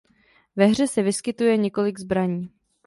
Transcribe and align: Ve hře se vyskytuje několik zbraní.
Ve 0.55 0.65
hře 0.67 0.87
se 0.87 1.01
vyskytuje 1.03 1.57
několik 1.57 1.99
zbraní. 1.99 2.49